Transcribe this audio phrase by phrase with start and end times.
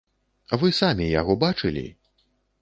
[0.63, 1.85] Вы самі яго бачылі?